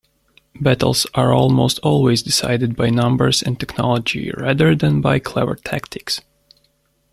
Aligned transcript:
Battles 0.59 1.05
are 1.13 1.31
almost 1.31 1.77
always 1.83 2.23
decided 2.23 2.75
by 2.75 2.89
numbers 2.89 3.43
and 3.43 3.59
technology 3.59 4.31
rather 4.35 4.73
than 4.73 4.99
by 4.99 5.19
clever 5.19 5.53
tactics. 5.53 6.21